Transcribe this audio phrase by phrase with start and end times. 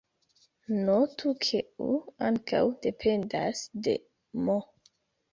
[0.85, 1.89] Notu, ke "u"
[2.29, 3.93] ankaŭ dependas de
[4.47, 4.57] "m".